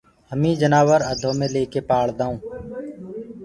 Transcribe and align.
همي 0.31 0.51
جنآور 0.61 0.99
اڌو 1.11 1.31
مي 1.39 1.47
ليڪي 1.55 1.81
پآݪدآئونٚ 1.89 2.41